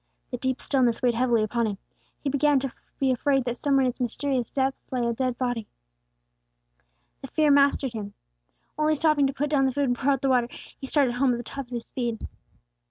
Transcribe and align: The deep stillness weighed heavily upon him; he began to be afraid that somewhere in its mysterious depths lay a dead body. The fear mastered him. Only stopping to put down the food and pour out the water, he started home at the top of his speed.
The 0.31 0.37
deep 0.37 0.59
stillness 0.59 1.03
weighed 1.03 1.13
heavily 1.13 1.43
upon 1.43 1.67
him; 1.67 1.77
he 2.23 2.27
began 2.31 2.59
to 2.61 2.73
be 2.99 3.11
afraid 3.11 3.45
that 3.45 3.55
somewhere 3.55 3.83
in 3.85 3.89
its 3.89 3.99
mysterious 3.99 4.49
depths 4.49 4.91
lay 4.91 5.05
a 5.05 5.13
dead 5.13 5.37
body. 5.37 5.67
The 7.21 7.27
fear 7.27 7.51
mastered 7.51 7.93
him. 7.93 8.15
Only 8.79 8.95
stopping 8.95 9.27
to 9.27 9.33
put 9.33 9.51
down 9.51 9.65
the 9.67 9.71
food 9.71 9.83
and 9.89 9.95
pour 9.95 10.09
out 10.13 10.23
the 10.23 10.29
water, 10.29 10.47
he 10.79 10.87
started 10.87 11.11
home 11.13 11.33
at 11.33 11.37
the 11.37 11.43
top 11.43 11.67
of 11.67 11.71
his 11.71 11.85
speed. 11.85 12.27